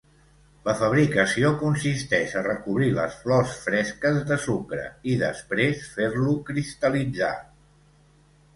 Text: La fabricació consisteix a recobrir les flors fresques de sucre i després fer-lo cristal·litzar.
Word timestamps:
La 0.67 0.73
fabricació 0.77 1.51
consisteix 1.63 2.33
a 2.39 2.43
recobrir 2.47 2.87
les 2.95 3.19
flors 3.25 3.53
fresques 3.67 4.19
de 4.33 4.39
sucre 4.47 4.89
i 5.13 5.21
després 5.27 5.87
fer-lo 5.99 6.37
cristal·litzar. 6.51 7.33